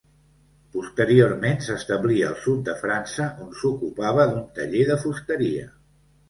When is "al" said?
2.29-2.37